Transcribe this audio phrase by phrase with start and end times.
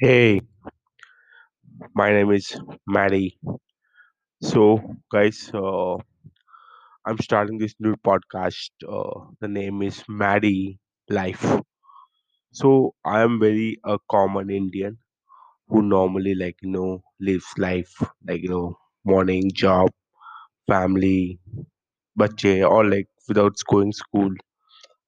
[0.00, 0.40] Hey,
[1.94, 3.38] my name is Maddie.
[4.42, 4.80] So,
[5.12, 5.96] guys, uh,
[7.04, 8.70] I'm starting this new podcast.
[8.88, 10.78] Uh, the name is Maddie
[11.08, 11.60] Life.
[12.52, 14.98] So, I am very a common Indian
[15.68, 17.94] who normally, like, you know, lives life,
[18.28, 19.90] like, you know, morning, job,
[20.68, 21.40] family,
[22.16, 24.30] bache, or like without going school.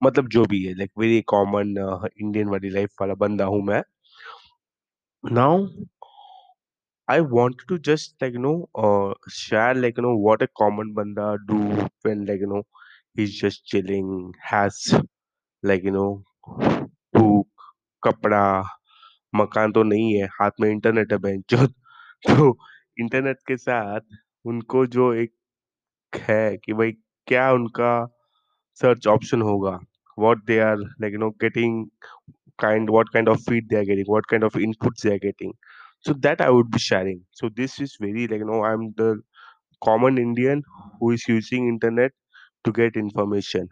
[0.03, 1.75] मतलब जो भी है like very common
[2.21, 3.83] Indian वाली life वाला बंदा हूँ मैं।
[5.25, 5.66] Now
[7.09, 8.52] I want to just like know
[9.33, 11.59] share like know what a common बंदा do
[12.06, 12.62] when like know
[13.23, 14.95] is just chilling has
[15.62, 16.06] like know
[17.17, 17.47] भूख,
[18.03, 18.62] कपड़ा,
[19.33, 21.45] मकान तो नहीं है, हाथ में इंटरनेट है बैंक
[22.28, 22.56] तो
[23.01, 24.01] इंटरनेट के साथ
[24.45, 25.33] उनको जो एक
[26.12, 26.92] है कि भाई
[27.28, 27.92] क्या उनका
[28.80, 29.78] सर्च ऑप्शन होगा?
[30.24, 31.91] What they are like you know getting
[32.65, 35.52] kind what kind of feed they are getting, what kind of inputs they are getting.
[36.01, 37.22] So that I would be sharing.
[37.33, 39.20] So this is very like you know I'm the
[39.84, 40.62] common Indian
[41.00, 42.12] who is using internet
[42.64, 43.69] to get information.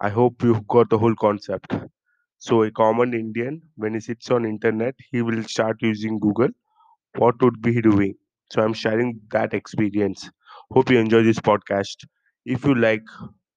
[0.00, 1.74] I hope you got the whole concept.
[2.38, 6.48] So a common Indian, when he sits on internet, he will start using Google.
[7.18, 8.14] What would be he doing?
[8.52, 10.30] So I'm sharing that experience.
[10.72, 12.06] Hope you enjoy this podcast.
[12.46, 13.04] If you like,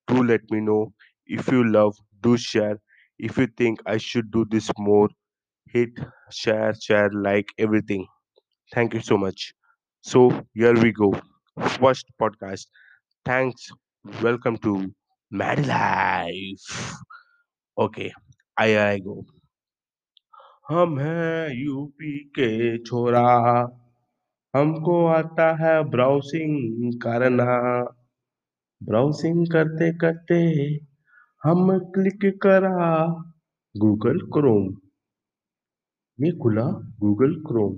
[0.07, 0.93] do let me know.
[1.26, 2.78] If you love, do share.
[3.18, 5.08] If you think I should do this more,
[5.68, 5.90] hit
[6.30, 8.06] share, share, like everything.
[8.74, 9.52] Thank you so much.
[10.00, 11.12] So here we go.
[11.78, 12.66] First podcast.
[13.24, 13.68] Thanks.
[14.22, 14.92] Welcome to
[15.30, 16.92] Mad Life.
[17.78, 18.12] Okay,
[18.58, 19.24] I I go.
[20.70, 22.48] हम हैं UP के
[22.86, 23.26] छोरा
[24.56, 27.46] हमको आता है browsing करना
[28.88, 30.38] browsing करते करते
[31.43, 32.89] हम क्लिक करा
[33.75, 34.67] गूगल क्रोम।
[36.19, 36.63] ये खुला
[37.01, 37.73] गूगल क्रोम।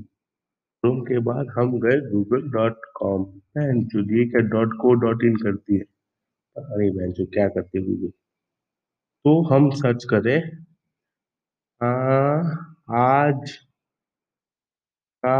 [0.83, 5.35] क्रोम के बाद हम गए गूगल डॉट कॉम। बहन चुदिए क्या डॉट को डॉट इन
[5.43, 5.85] करती है?
[6.55, 8.11] नहीं बहन जो क्या करती है गूगल
[9.25, 10.39] तो हम सर्च करें
[11.81, 13.51] हाँ, आज
[15.23, 15.35] का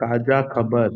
[0.00, 0.88] ताज़ा खबर।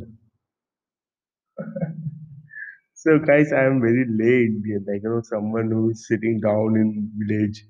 [3.03, 7.11] So guys, I am very Indian, like you know, someone who is sitting down in
[7.19, 7.65] village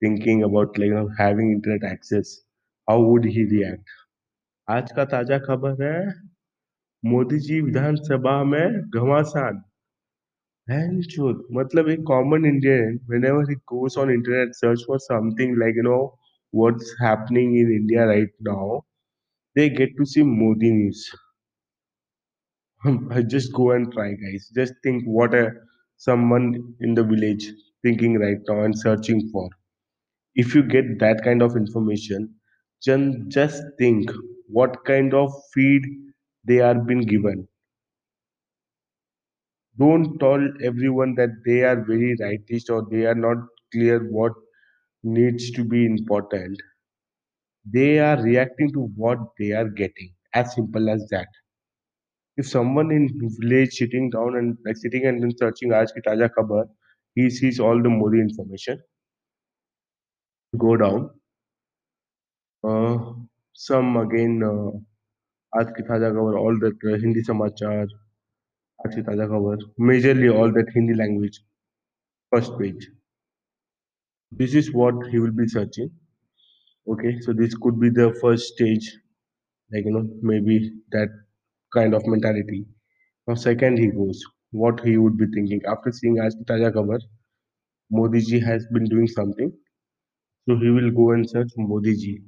[0.00, 2.42] thinking about like you know having internet access.
[2.88, 3.88] How would he react?
[4.76, 5.98] आज का ताज़ा खबर है
[7.12, 9.62] मोदी जी विधानसभा में घमासान
[11.58, 16.18] मतलब एक common Indian, whenever he goes on internet search for something like you know
[16.52, 18.84] what's happening in India right now,
[19.56, 21.10] they get to see Modi news.
[23.28, 24.50] Just go and try, guys.
[24.54, 25.52] Just think what a
[25.96, 27.46] someone in the village
[27.82, 29.48] thinking right now and searching for.
[30.36, 32.34] If you get that kind of information,
[32.86, 34.10] then just think
[34.48, 35.82] what kind of feed
[36.44, 37.48] they are being given.
[39.78, 43.38] Don't tell everyone that they are very rightist or they are not
[43.72, 44.34] clear what
[45.04, 46.60] needs to be important.
[47.64, 50.14] They are reacting to what they are getting.
[50.34, 51.28] As simple as that
[52.36, 53.08] if someone in
[53.40, 56.64] village sitting down and like sitting and then searching aaj ki taja khabar
[57.20, 58.82] he sees all the modi information
[60.64, 61.10] go down
[62.64, 62.96] uh,
[63.66, 64.72] some again uh,
[65.60, 69.58] aaj ki taja khabar all that uh, hindi samachar aaj ki taja khabar
[69.92, 71.42] majorly all that hindi language
[72.34, 72.88] first page.
[74.38, 75.90] This is what he will be searching
[76.88, 77.18] okay?
[77.20, 78.88] So this could be the first stage
[79.72, 81.08] like you know maybe that
[81.72, 82.66] kind of mentality.
[83.26, 84.22] Now, second, he goes,
[84.52, 87.00] what he would be thinking after seeing as Taja cover,
[87.90, 89.52] Modi ji has been doing something.
[90.48, 92.22] So he will go and search Modi ji.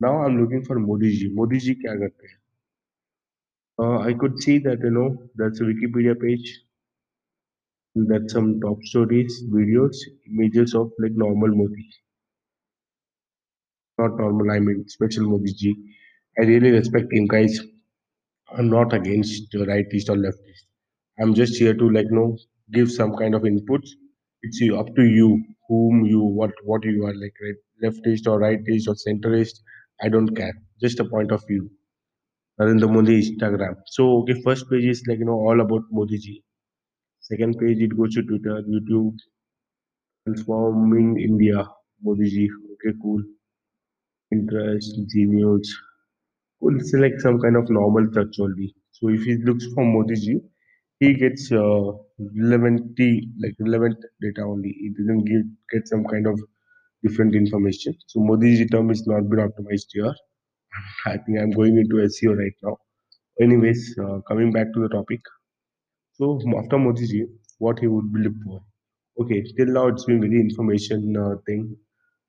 [0.00, 1.30] Now I'm looking for Modi ji.
[1.32, 2.12] Modi ji what?
[3.78, 6.62] Uh, I could see that you know that's a Wikipedia page.
[7.94, 11.88] That's some top stories, videos, images of like normal Modi.
[13.98, 15.74] Not normal, I mean special Modi ji.
[16.38, 17.58] I really respect him, guys.
[18.56, 20.64] I'm not against the rightist or leftist.
[21.20, 22.38] I'm just here to like you know
[22.72, 23.90] give some kind of inputs.
[24.42, 28.88] It's up to you whom you what what you are like right, leftist or rightist
[28.88, 29.60] or centrist.
[30.02, 30.54] I don't care.
[30.80, 31.70] Just a point of view.
[32.60, 33.76] Narendra Modi Instagram.
[33.86, 36.42] So okay, first page is like you know all about Modi ji.
[37.20, 39.16] Second page it goes to Twitter, YouTube,
[40.24, 41.64] transforming India.
[42.02, 42.48] Modi ji.
[42.72, 43.22] Okay, cool.
[44.32, 45.68] Interest, Gmails.
[46.62, 46.80] Cool.
[46.80, 48.74] Select some kind of normal search only.
[48.92, 50.40] So if he looks for Modi ji,
[51.00, 51.92] he gets uh,
[52.40, 52.98] relevant
[53.42, 54.70] like relevant data only.
[54.80, 55.42] He doesn't give
[55.72, 56.40] get some kind of
[57.04, 57.94] different information.
[58.08, 60.14] So Modi's term is not been optimized here.
[61.06, 62.78] I think I'm going into SEO right now.
[63.40, 65.20] Anyways, uh, coming back to the topic.
[66.14, 67.26] So after Modi
[67.58, 68.62] what he would be look for?
[69.20, 71.76] Okay, till now it's been very information uh, thing.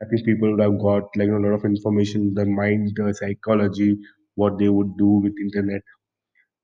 [0.01, 3.97] I think people would have got like a lot of information, the mind, uh, psychology,
[4.35, 5.81] what they would do with internet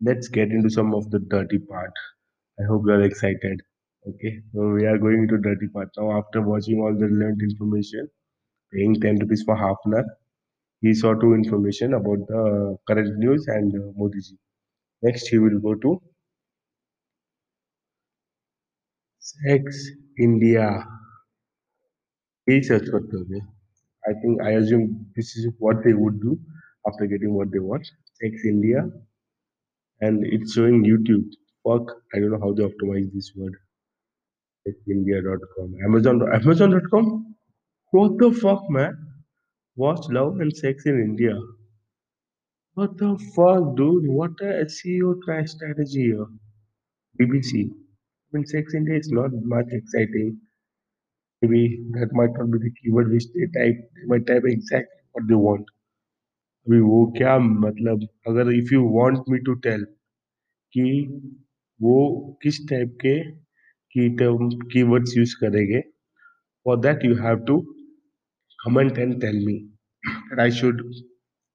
[0.10, 1.94] let's get into some of the dirty part
[2.62, 3.62] i hope you are excited
[4.12, 8.10] okay so we are going into dirty part now after watching all the relevant information
[8.74, 10.10] paying 10 rupees for half an hour
[10.82, 12.44] he saw two information about the
[12.88, 14.38] current news and uh, Modi ji.
[15.04, 16.02] Next, he will go to
[19.20, 20.68] Sex India.
[22.46, 23.02] He search for
[24.08, 26.38] I think I assume this is what they would do
[26.88, 27.86] after getting what they want.
[28.22, 28.84] Sex India,
[30.02, 31.26] and it's showing YouTube.
[31.66, 33.56] Fuck, I don't know how they optimize this word.
[34.68, 37.36] Sexindia.com, Amazon, Amazon.com.
[37.92, 38.94] What the fuck, man?
[39.76, 41.34] Watch Love and Sex in India.
[42.74, 44.08] What the fuck, dude?
[44.08, 46.28] What a SEO trash strategy here.
[47.20, 47.70] BBC.
[47.70, 47.74] I
[48.32, 50.40] mean, Sex India is not much exciting.
[51.42, 53.78] Maybe that might not be the keyword which they type.
[53.96, 55.66] They might type exactly what they want.
[56.68, 59.84] अभी वो क्या मतलब अगर if you want me to tell
[60.74, 60.84] कि
[61.80, 61.96] वो
[62.44, 63.14] किस type के
[63.96, 65.82] की टर्म कीवर्ड्स यूज़ करेंगे
[66.66, 67.60] for that you have to
[68.60, 69.56] comment and tell me
[70.04, 70.82] and I should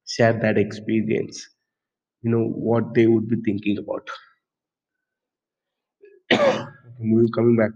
[0.08, 1.46] share that experience
[2.24, 4.10] you know what they would be thinking about
[7.00, 7.74] movie coming back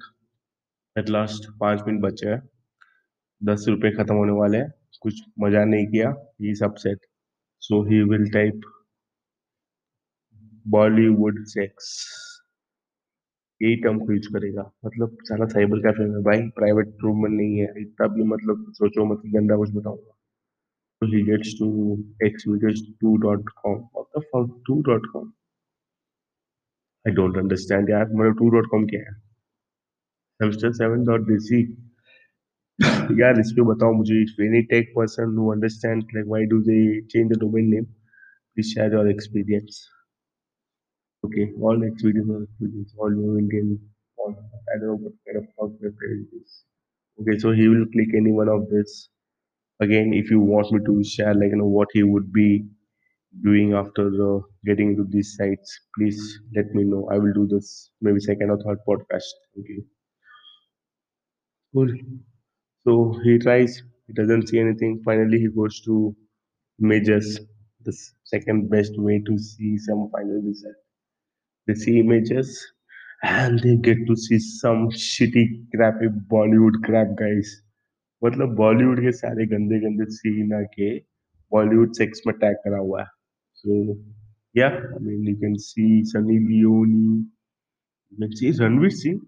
[0.96, 2.40] at last पाँच minute बचे हैं।
[3.40, 4.70] दस रुपए खत्म होने वाले हैं।
[5.02, 6.08] कुछ मज़ा नहीं किया।
[6.42, 7.06] ये सब set
[7.62, 8.66] so, he will type
[10.66, 11.86] Bollywood sex
[13.60, 17.58] यही टर्म को यूज़ करेगा। मतलब सारा साइबर कैफ़े में भाई प्राइवेट रूम में नहीं
[17.58, 20.12] है। इतना भी मतलब सोचो मत, गंदा कुछ बताऊँगा।
[21.02, 21.68] तो he gets to
[22.26, 25.32] X videos two dot com और two dot com
[27.04, 29.16] I don't understand यार। मतलब टू डॉट कॉम क्या है?
[30.42, 31.26] हेमस्टर सेवन डॉट
[33.19, 36.83] यार इस पे बताओ मुझे if any tech person who understand like why do they
[37.13, 37.87] change the domain name
[38.53, 39.79] please share your experience
[41.27, 43.79] okay all experience or experience all your Indian
[44.17, 44.35] all
[44.73, 46.55] I don't know what kind of fuck website it is
[47.21, 48.97] okay so he will click any one of this
[49.87, 52.49] again if you want me to share like you know what he would be
[53.43, 56.21] doing after uh, getting into these sites please
[56.55, 59.81] let me know i will do this maybe second or third podcast okay
[61.73, 61.89] cool
[62.87, 62.93] so
[63.23, 63.73] he tries
[64.07, 65.95] he doesn't see anything finally he goes to
[66.85, 67.27] images
[67.87, 70.79] the s- second best way to see some final result
[71.67, 72.49] they see images
[73.23, 75.45] and they get to see some shitty
[75.75, 77.59] crappy bollywood crap guys
[78.21, 80.89] मतलब बॉलीवुड के सारे गंदे गंदे scene आके
[81.51, 83.07] Bollywood sex में tag करा हुआ है
[83.63, 83.77] सो
[84.57, 87.05] या I mean you can see Sunny Leone
[88.11, 89.19] you can see Ranveer Singh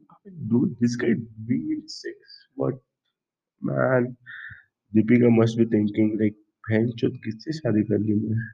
[0.52, 1.10] dude this guy
[1.50, 2.78] doing sex what
[3.62, 4.07] man
[4.93, 8.49] Deepika must be thinking like बहन चुद किससे शादी कर ली मैं?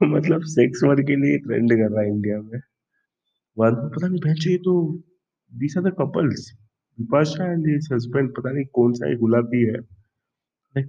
[0.14, 2.60] मतलब सेक्स वर्क के लिए ट्रेंड कर रहा है इंडिया में।
[3.56, 4.74] बाद पता नहीं, बहन, चाहिए तो
[5.52, 6.52] these are the couples
[6.98, 9.80] Bipasha and his husband पता नहीं कौन सा ही गुलाबी है।
[10.76, 10.88] Like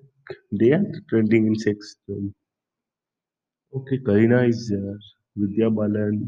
[0.54, 1.96] they are trending in sex
[3.74, 5.00] okay Kareena is there
[5.38, 6.20] Vidya Balan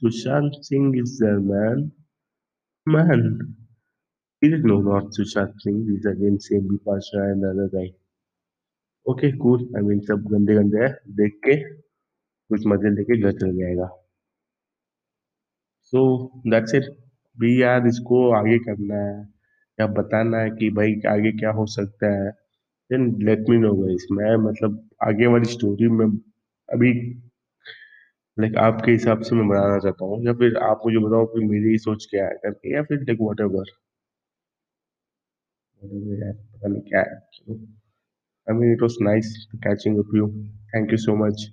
[0.00, 1.90] Sushant Singh is there man
[2.86, 3.22] man
[4.42, 5.86] didn't know not Sushant Singh.
[5.88, 7.92] He's again same Bipasha and the other guy.
[9.06, 9.60] Okay, cool.
[9.76, 10.90] I mean सब गंदे गंदे है
[11.20, 11.56] देख के
[12.50, 13.88] कुछ मज़े लेके घर चल जाएगा
[15.92, 16.02] सो
[16.52, 16.84] दैट्स इट
[17.38, 19.16] भी यार इसको आगे करना है
[19.78, 22.30] या बताना है कि भाई आगे क्या हो सकता है
[22.90, 26.06] then let me know guys मैं मतलब आगे वाली स्टोरी में
[26.68, 26.92] अभी
[28.36, 31.76] लाइक आपके हिसाब से मैं बनाना चाहता हूँ या फिर आप मुझे बताओ कि मेरी
[31.78, 33.70] सोच क्या है करके या फिर like whatever
[36.23, 37.55] यार पता नहीं क्या है चलो
[38.49, 39.33] I mean it was nice
[39.69, 40.27] catching up you
[40.75, 41.49] thank you so much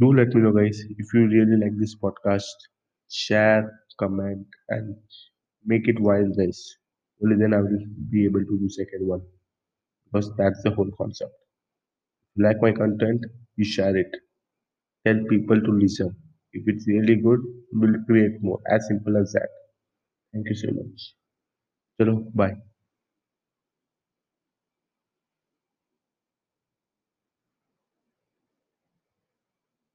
[0.00, 2.70] do let me know guys if you really like this podcast
[3.08, 4.96] share comment and
[5.64, 6.60] make it wild guys
[7.22, 7.78] only then i will
[8.10, 9.22] be able to do second one
[10.06, 11.32] because that's the whole concept
[12.36, 13.24] If you like my content
[13.56, 14.10] you share it
[15.06, 16.14] tell people to listen
[16.52, 17.40] if it's really good
[17.72, 19.48] we'll create more as simple as that
[20.34, 21.10] thank you so much
[21.98, 22.69] chalo bye